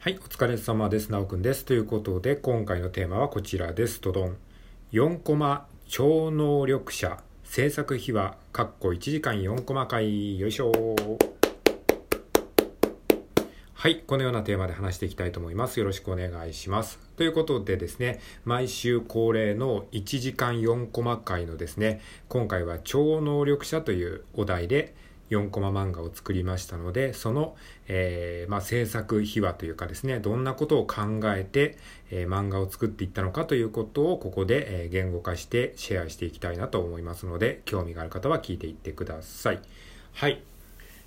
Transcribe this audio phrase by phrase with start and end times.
[0.00, 1.10] はい、お疲れ様です。
[1.10, 1.64] なおくんです。
[1.64, 4.00] ということで、今回のテーマはこちらです。
[4.00, 4.36] とどん。
[4.92, 10.38] 4コマ超能力者制作秘話、かっこ1時間4コマ回。
[10.38, 10.70] よいしょ
[13.74, 15.80] はい、このようなテーマで話していきたいと思います。
[15.80, 17.00] よろしくお願いします。
[17.16, 24.94] ということでですね、毎週恒例の1時間4コマ回のですね、今回は超能力者というお題で、
[25.30, 31.76] 4コマ漫画を作りましたので、その、えーまあ、制作秘話というかですね、どんなことを考えて、
[32.10, 39.60] えー漫画を作っていったのかということをここで、え言語化してシェアしていきたいなと思いますので、興味がある方は聞いていってください。
[40.12, 40.42] はい。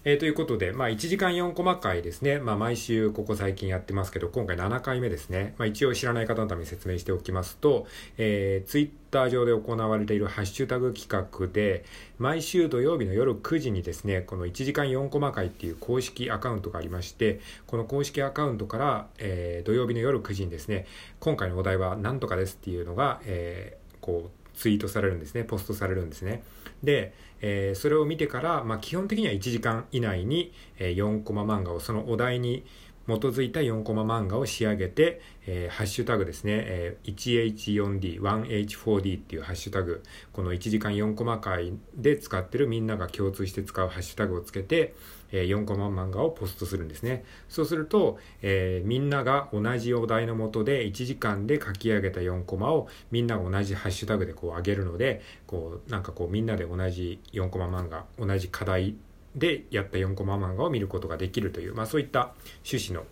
[0.03, 2.39] えーということで、まあ、1時間4コマ回ですね。
[2.39, 5.53] まあ、毎週ここ最近やってますけど、今回7回目ですね。
[5.59, 7.85] まあ、一応知らない方のために説明しておきますと、
[8.17, 11.85] えー、ツイッター上で行われているハッシュタグ企画で、
[12.17, 20.87] 毎週土曜日の夜9時にですね、この1時間4コマ回っていう公式アカウントがありまして、この公式アカウントから、えー土曜日の夜9時にですね、
[21.19, 26.43] 今回のお題は何とかですっていうのが、えーこう、ツイートされるんですね、ポストされるんですね。
[26.83, 32.65] で、えーそれを見てから、まあ、基本的には1時間以内に、えー4コマ漫画をそのお題に
[33.07, 44.93] 基づいた4コマ漫画を仕上げて、えーハッシュタグですね、えー 1H4D、1H4D っていうハッシュタグ、この1時間4コマ回で使ってるみんなが共通して使うハッシュタグをつけて、
[45.31, 47.23] え4コマ漫画をポストするんですね。
[47.49, 58.95] そうすると、えーみんなが同じお題のもとで1時間で書き上げた4コマをみんなが同じハッシュタグでこう上げるので、こうなんかこうみんなで同じ4コマ漫画、同じ課題
[59.35, 62.33] でやった4コマ漫画を見ることができるという、まあそういった
[62.69, 63.05] 趣旨の、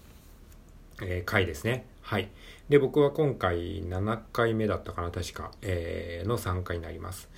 [1.01, 1.85] えー回ですね。
[2.01, 2.29] はい。
[2.69, 7.29] で、僕は今回7回目だったかな、確か、えーの参加になります。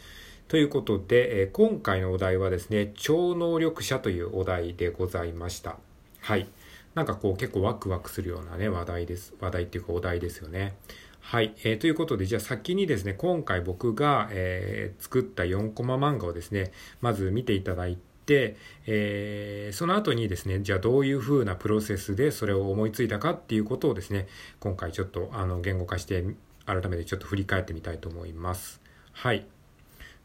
[0.52, 5.78] ということで、え今回のお題はですね、超能力者というお題でございました。
[6.20, 6.50] はい。
[6.94, 9.34] なんかこう結構ワクワクするようなね、話題です。
[9.40, 10.76] 話題っていうかお題ですよね。
[11.22, 11.56] はい。
[11.64, 18.58] えーということで、じゃあ先にですね、今回僕が、えー作った4コマ漫画をですね、まず見ていただいて、
[18.88, 24.28] えーその後にですね、じゃあどういう風なプロセスでそれを思いついたかっていうことをですね、
[24.60, 26.26] 今回ちょっとあの言語化して、
[26.66, 28.82] 改めてちょっと振り返ってみたいと思います。
[29.14, 29.48] はい。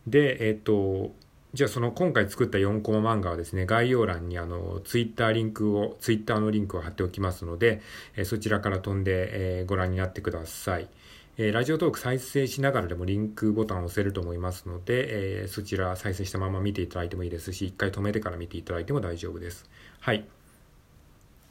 [0.07, 1.15] で、えっ、と、
[1.55, 7.81] じゃあその今回作った4コマ漫画はですね、概要欄にあの、ツイッターリンクを、ツイッターのリンクを貼っておきますので、
[8.17, 10.89] えーそちらから飛んで、えーご覧になってください。
[11.39, 19.65] えーラジオトーク再生しながらでもリンクボタンを押せると思いますので、えーそちら再生したまま見ていただいてもいいですし、一回止めてから見ていただいても大丈夫です。
[20.01, 20.27] はい。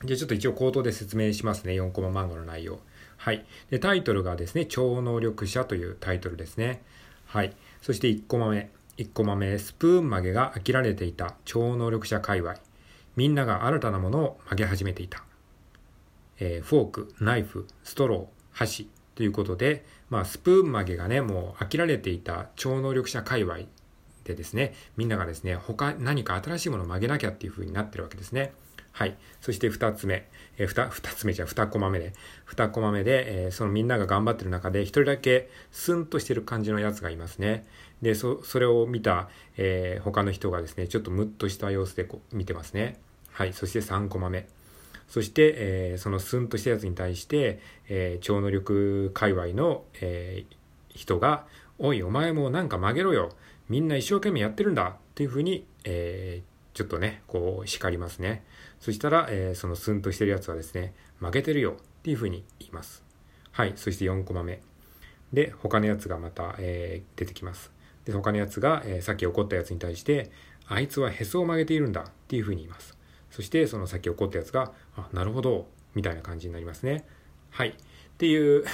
[0.03, 1.73] じゃあちょっと一応口頭で説明しますね。
[1.73, 2.79] 4コマ漫画の内容。
[3.17, 3.43] はい。
[3.71, 6.83] で、タイトルがですね、超能力者というタイトルですね。
[7.25, 7.53] はい。
[7.81, 8.69] そして1コマ目。
[8.97, 12.55] 1コマ目、スプーン曲げが飽きられていた超能力者界隈。
[13.15, 15.23] みんなが新たなものを曲げ始めていた。
[16.39, 23.59] えーフォーク、ナイフ、ストロー、箸ということで、まあ、スプーン曲げがね、もう飽きられていた超能力者界隈
[24.23, 28.53] でですね、みんながですね、他何か新しいものを曲げなきゃっていう風になってるわけですね。
[28.95, 29.17] はい。
[29.41, 30.25] そして二つ目。
[30.57, 32.13] えー、二、二つ目じゃ二コマ目で。
[32.45, 37.65] 二コマ目で、えーそのみんなが頑張ってる中で、一人だけスンとしてる感じのやつがいますね。
[38.01, 42.97] で、そ、それを見た、えー他の人がですね、ちょっとムッとした様子でこ見てますね。
[43.33, 43.51] はい。
[43.51, 44.47] そして三コマ目。
[45.09, 50.55] そして、えーそのスンとしたやつに対して、えー超能力界隈の、えー
[50.87, 51.47] 人が、
[51.79, 53.33] おい、お前もなんか曲げろよ。
[53.67, 54.83] みんな一生懸命やってるんだ。
[54.83, 58.43] っていうふうに、えーちょっとね、こう叱りますね。
[58.85, 61.71] そしたら、えーそのスンとしてるやつはですね、負けてるよ。
[61.71, 63.03] っていうふうに言います。
[63.51, 63.73] はい。
[63.77, 64.61] そして4コマ目。
[65.33, 67.71] で、他のやつがまた、えー出てきます。
[68.05, 70.29] で、他のやつが、えーさっき怒ったやつに対して、
[70.67, 72.01] あいつはへそを曲げているんだ。
[72.01, 72.95] っていうふうに言います。
[73.31, 75.65] そして、そのさっき怒ったやつが、あ、なるほど。
[75.95, 77.07] みたいな感じになりますね。
[77.49, 77.69] はい。
[77.69, 77.73] っ
[78.19, 78.65] ていう、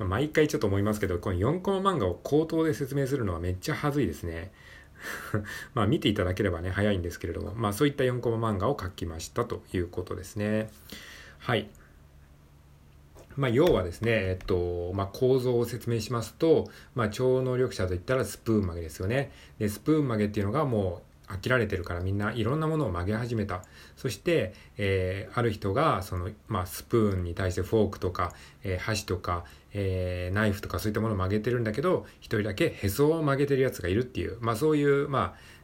[0.00, 4.52] 毎回ちょっと思いますけど、この4コマ漫画を口頭で説明するのはめっちゃ恥ずいですね。
[5.74, 10.70] まあ見ていただければね、早いんですけれども、まあそういった4コマ漫画を描きましたということですね。
[11.38, 11.68] はい。
[13.36, 19.32] まあ要はですね、えっと、まあ構造を説明しますと、まあ超能力者といったらスプーン曲げですよね。
[19.58, 23.62] で、スプーン曲げっていうのがもう飽きられてるからみんないろんなものを曲げ始めた。
[23.96, 28.32] そして、えーある人が、その、まあスプーンに対してフォークとか、
[28.62, 35.56] えー箸とか、えーナイフとかそういったものを曲げてるんだけど、一人だけへそを曲げてるやつがいるっていう、まあそういう、まあ、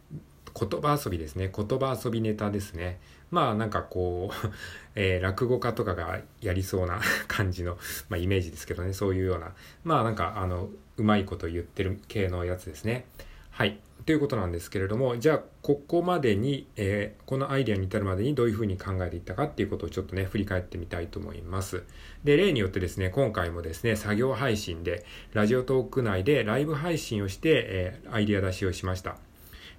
[0.59, 1.51] 言葉遊びですね。
[1.55, 3.01] 言葉遊びネタですね。
[3.31, 4.51] まあなんかこう、
[4.95, 8.93] えー落語家とかがやりそうな 感じの、まあ、イメージですけどね。
[8.93, 9.53] そういうような、
[9.85, 10.69] まあなんかあの、
[10.99, 13.07] うまいこと言ってる系のやつですね。
[13.53, 13.79] はい。
[14.07, 21.85] ということなんですけれどもじゃあここまでに、えー、このアイデアに至るまでにどういうふうに考えていったかっていうことをちょっとね振り返ってみたいと思います。
[22.25, 25.05] で例によってですね今回もですね作業配信で
[25.35, 29.17] ラジオトーク内でライブ配信をして、えー、アイデア出しをしました。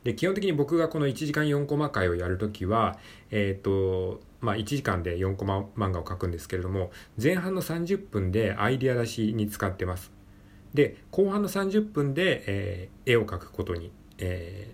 [0.03, 2.99] で基本的に僕がこの1時間4コマ回をやるときは
[3.31, 6.91] えっ、とまあ、1時間で4コマ漫画を描くんですけれども
[7.21, 10.11] 前半の30分でアイデア出しに使ってます。
[10.73, 14.73] で後半の30分で、えー、絵を描くことにえ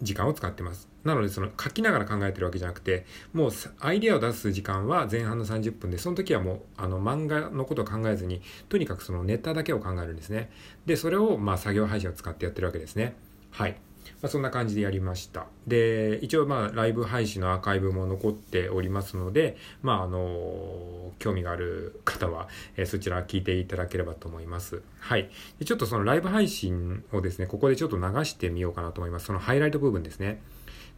[0.00, 0.88] ー、時間を使ってます。
[1.04, 3.50] なので、その描きながら考えてるわけじゃなくて、もう
[3.80, 10.50] アイデアを出す時間は前半の30分で、その時はもうあの漫画のことを考えずに、とにかくそのネタだけを考えるんですね。
[10.86, 13.14] で、それをまあ作業配信を使ってやってるわけですね。
[13.50, 13.76] はい。
[14.20, 15.46] まあ、そんな感じでやりました。
[15.66, 24.82] で、一応まあライブ配信のアーカイブも残っておりますので、まああの、興味がある方は、えー、そちら聞いていただければと思います。
[25.00, 25.30] はい。
[25.58, 29.26] でちょっとそのライブ配信をですね、ここでちょっと流してみようかなと思います。
[29.26, 30.40] そのハイライト部分ですね。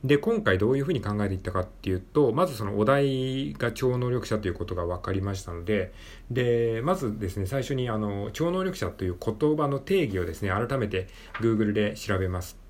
[0.04, 5.94] で、今回どういうふうに考えていったかっていうと、まずそのお題が超能力者ということが分かりましたので、
[6.30, 11.08] で、まずですね、最初にあの、超能力者という言葉の定義をですね、改めて
[11.40, 12.63] Google で調べます。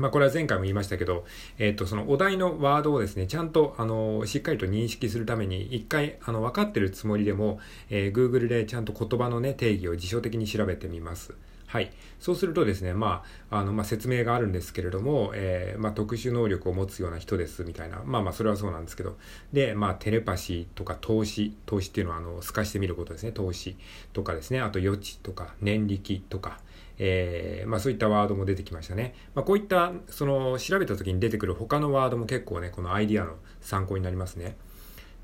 [0.00, 1.26] まあ、これは前回も言いましたけど、
[1.58, 7.60] えっ、と、そのお題のワードをですね、ちゃんと、あの、しっかりと認識するために、一回、あの、分かってるつもりでも、
[7.90, 11.34] えー、Google でちゃんと言葉のね、定義を辞書的に調べてみます。
[11.66, 11.92] はい。
[12.18, 18.02] そうするとですね、まあ、あの、まあ、説明があるんですけれども、えー、まあ、特殊能力を持つような人です、みたいな。
[18.04, 19.16] まあまあ、それはそうなんですけど。
[19.52, 23.76] で、まあ、テレパシーとか投資、投資っていうのは、あの、透かしてみることですね、投資
[24.12, 26.58] とかですね、あと予知とか、念力とか、
[27.02, 29.14] えー、まあ、そういったワードも出てきましたね。
[29.34, 34.58] まあ、こういったその調べた時に出てくる他のワードも結構ねこのアイディアの参考になりますね。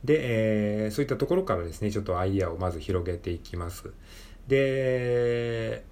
[0.02, 3.90] で、えー、そういったところからですねちょっとアイディアをまず広げていきます。
[4.49, 5.84] で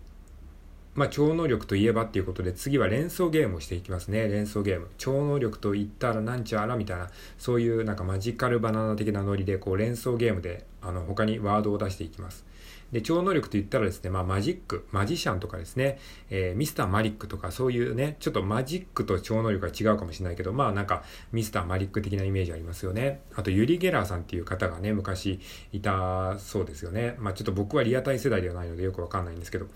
[0.95, 4.29] まあ、超能力といえばっていうことで次は連想ゲームをしていきますね。
[4.29, 4.89] 連想ゲーム。
[4.97, 12.47] 超能力と言ったらなんちゃらみたいな、そういうなんかマジカルバナナ的なノリでこう連想ゲームであの他にワードを出していきます。
[12.93, 15.99] で、超能力と言ったらですね、まあ、マジック、マジシャンとかですね、
[16.31, 21.03] えー、ミスターマリックとかそういうね、ちょっとマジックと超能力が違うかもしれないけど、まあなんか
[21.33, 23.21] ミスターマリック的なイメージありますよね。
[23.35, 25.41] あと、ユリ・ゲラーさんっていう方がね、昔
[25.73, 27.17] いたそうですよね。
[27.19, 29.67] まあちょっと僕はリアタイ世代ではないのでよくわかんないんですけど、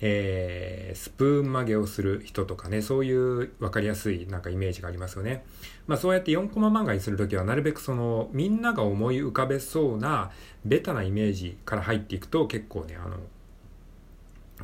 [0.00, 5.44] えー、スプーン曲げをする人とかね、そういうわかりやすいなんかイメージがありますよね。
[5.88, 10.30] まあそうやって4コマ漫画にするときはなるべくそのみんなが思い浮かべそうな
[10.64, 13.16] ベタなイメージから入っていくと結構ね、あの、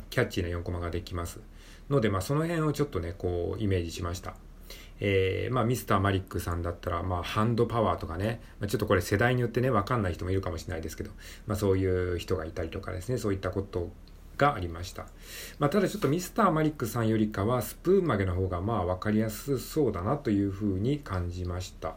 [0.09, 1.39] キャッチーな4コマができます。
[1.89, 4.35] ので、まあその辺をちょっとね、こうイメージしました。
[4.99, 11.11] えー、まあミスターマリックさんだったら、まあハンドパワーとかね、まあ、ちょっとこれ世代によってね、わかんない人もいるかもしれないですけど、
[11.47, 13.89] まあそういう人がいたりとかですね、そういったこと
[14.37, 15.07] がありました。
[15.59, 21.95] まあ、ただちょっとミスターマリックさんよりかはスプーン曲げの方がまあ分かりやすそうだなというふうに感じました。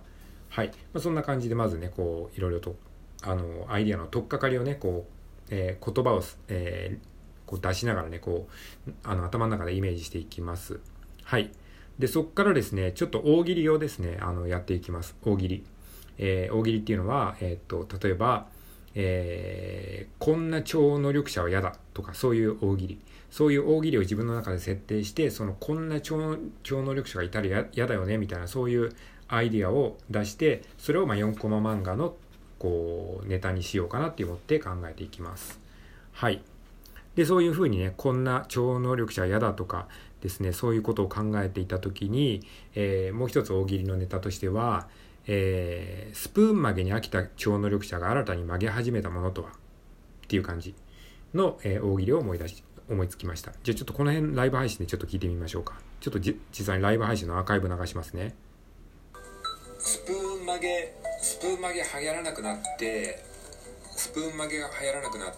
[0.48, 0.68] はい。
[0.92, 2.76] まあ、そんな感じでまずね、こう、いろいろと、
[3.22, 5.12] あの、アイディアの取っかかりをね、こう、
[5.50, 8.48] えー、言葉を、えー、こう出しながらね、こ
[8.86, 10.80] う、あの、頭の中でイメージしていきます。
[11.24, 11.50] はい。
[11.98, 15.16] で、そこからですね、ちょっと大喜利をですね、あの、やっていきます。
[15.24, 15.64] 大喜利。
[16.18, 18.48] えー、大喜利っていうのは、えっと、例えば、
[18.94, 22.98] えー、こんな超能力者は嫌だとかそういう大喜利。
[23.30, 28.94] そういう大喜利を自分の中で設定してそのこんな超能力者がいたら嫌だよねみたいなそういう
[29.28, 32.14] アイディアを出してそれをま4コマ漫画の
[32.58, 35.60] こうネタにしようかなって思って考えていきます。
[36.12, 36.42] はい。
[37.14, 39.88] でそういうふうにねこんな超能力者は嫌だとか
[40.20, 42.42] ですねそういうことを考えていた時に、
[42.74, 44.88] えー、もう一つ大喜利のネタとしては
[45.30, 49.50] えー、スプーン曲げに飽きた超能力者が新たに曲げ始めたものとは？
[49.50, 49.52] っ
[50.26, 50.74] ていう感じ
[51.34, 53.52] の、えー、大喜利を思い出し、思いつきました。
[53.62, 55.74] じゃあちょっとこの辺ライブ配信でちょっと聞いてみましょうか。
[56.00, 58.34] ちょっと実際にライブ配信のアーカイブ流しますね。
[59.78, 63.22] スプーン曲げ、スプーン曲げ流行らなくなって、
[63.96, 65.34] スプーン曲げが流行らなくなっ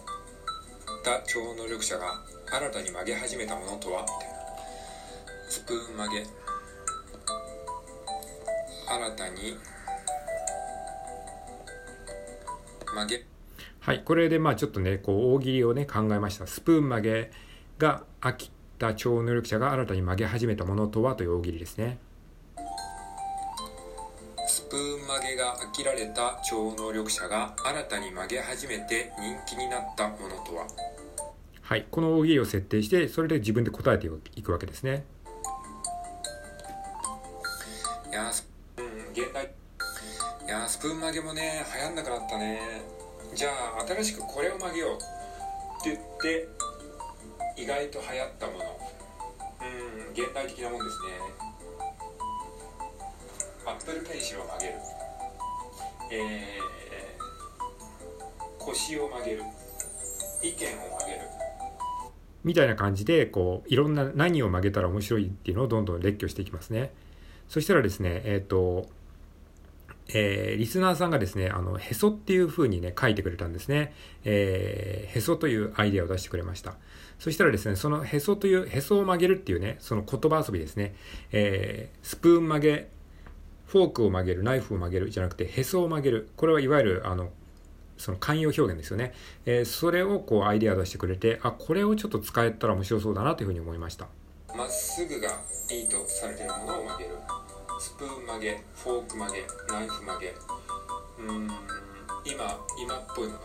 [1.03, 4.05] た超能力者が新たに曲げ始めたものとは？
[5.49, 6.25] スプーン曲げ
[8.87, 9.57] 新たに
[12.93, 13.25] 曲げ
[13.79, 16.45] はい、これでまあちょっとね、こう大喜利をね、考えました。
[16.45, 17.31] スプーン曲げ
[17.79, 21.97] が飽きた超能力者が新たに曲げ始めたものとはという大喜利ですね。
[24.47, 30.67] スプーン曲げが飽きられた超能力者が新たに曲げ始めて人気になったものとは
[31.61, 35.05] はい、この大喜利を設定して、それで自分で答えていくわけですね。
[38.11, 38.50] いやス
[40.81, 42.59] プーン曲げもね流行んなくなったね。
[43.35, 44.97] じゃあ新しくこれを曲げようっ
[45.83, 46.47] て言って
[47.55, 48.59] 意外と流行ったもの。
[49.61, 51.07] うん現代的なもんですね。
[53.67, 54.73] アップルペンシルを曲げる。
[56.13, 59.43] えー、腰を曲げる。
[60.41, 61.21] 意見を曲げる。
[62.43, 66.91] みたいな感じでこういろんな何を曲げたら面白いっていうのをどんどん列挙していきますね。
[67.49, 68.89] そしたらですねえっ、ー、と
[70.13, 73.93] えー、リスナーさんがですね、あの、へそっていう風にね、書いてくれたんですね。
[74.23, 76.75] えー、へそというアイデアを出してくれました。
[77.19, 80.95] そしたらですね、そのへそという、へそを曲げるっていうね、その言葉遊びですね。
[81.31, 82.89] えー、スプーン曲げ、
[83.67, 86.29] フォークを曲げる、ナイフを曲げるじゃなくて、へそを曲げる。
[86.35, 87.31] これはいわゆる、あの、
[87.97, 89.13] その慣用表現ですよね。
[89.45, 94.07] えー、それをこうアイデアを出してくれて、あ、これをちょっと使えたら面白そうだなというふうに思いました。
[94.55, 95.29] まっすぐが
[95.69, 97.30] いいとされてるものを曲げる。
[98.01, 100.33] スプーン曲げフォーク曲げナイフ曲げ。
[101.19, 101.47] うん
[102.25, 103.35] 今今っぽいの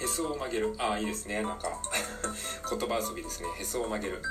[0.00, 0.74] へそを曲げる。
[0.78, 1.42] ああいいですね。
[1.42, 1.68] なんか
[2.70, 3.48] 言葉遊びですね。
[3.58, 4.22] へそを曲げる。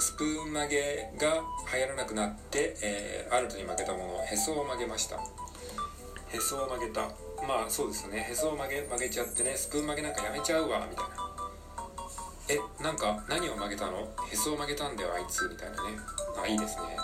[0.00, 4.26] スプーン曲げが流行らなくなって、えー、新たに曲げたもの。
[4.26, 5.16] へそを曲げました。
[5.16, 7.02] へそを曲げた。
[7.46, 8.26] まあそうですよね。
[8.28, 11.09] へそを曲げ曲げちゃってねスプーン曲げなんかやめちゃうわみたいな。
[12.82, 14.08] なんか何を曲げたの？
[14.32, 15.98] へそを曲げたんだよあいつみたいなね。
[16.42, 16.96] あいいですね。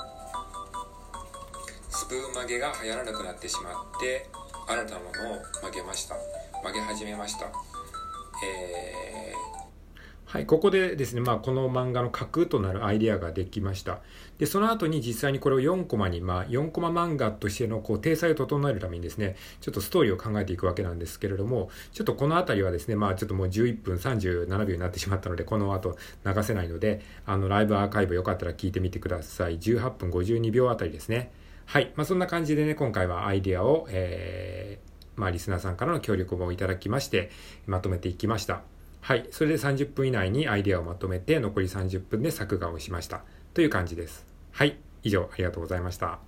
[1.91, 4.27] スプーン曲げが流行らなくなってしまって
[4.69, 6.17] 新たなものを曲げました。
[6.63, 7.47] 曲げ始めました。
[8.45, 9.66] えー
[10.27, 14.01] はい、ここでですね、まあ、この漫画の核となるアイデアができました。
[14.39, 29.61] で、その後に実際にこれを4コマに、まあ、4コマ漫画としてのこう体裁を整えるためにですね、ちょっとストーリーを考えていくわけなんですけれども、ちょっとこの辺りはですね、まあ、ちょっともう11分37秒になってしまったので、この後流せないので、あの、ライブアーカイブよかったら聞いてみてください。
[29.61, 31.31] 18分52秒あたりですね。
[31.67, 31.93] はい。
[31.95, 37.31] まあ、そんな感じでね、今回はアイデアを、えー、まあ、リスナーさんからの協力をいただきまして、
[37.69, 38.63] まとめていきました。
[39.07, 39.29] はい。
[39.31, 43.23] それで30分以内にアイデアをまとめて、残り30分で作画をしました。
[43.55, 44.27] という感じです。
[44.51, 44.81] はい。
[45.05, 46.26] 以上、ありがとうございました。